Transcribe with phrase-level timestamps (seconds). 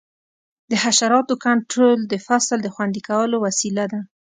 [0.71, 3.99] د حشراتو کنټرول د فصل د خوندي کولو وسیله ده.